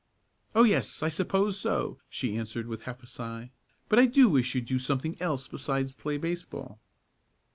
[0.55, 3.51] "Oh, yes; I suppose so," she answered, with half a sigh.
[3.87, 6.79] "But I do wish you'd do something else besides play baseball."